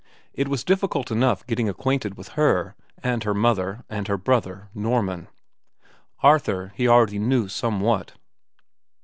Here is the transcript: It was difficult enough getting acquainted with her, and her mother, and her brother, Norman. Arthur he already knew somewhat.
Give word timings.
It 0.33 0.47
was 0.47 0.63
difficult 0.63 1.11
enough 1.11 1.45
getting 1.45 1.69
acquainted 1.69 2.17
with 2.17 2.29
her, 2.29 2.73
and 3.03 3.23
her 3.23 3.35
mother, 3.35 3.83
and 3.87 4.07
her 4.07 4.17
brother, 4.17 4.67
Norman. 4.73 5.27
Arthur 6.23 6.71
he 6.75 6.87
already 6.87 7.19
knew 7.19 7.47
somewhat. 7.47 8.13